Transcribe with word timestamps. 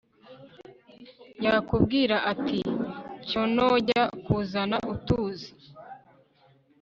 yakubwira 1.45 2.15
ati 2.31 2.59
cyonojya 3.27 4.01
kuzana 4.25 4.77
utuzi 4.93 5.49